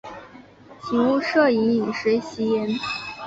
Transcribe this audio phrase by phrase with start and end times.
[0.81, 2.67] 请勿摄影、饮食、吸烟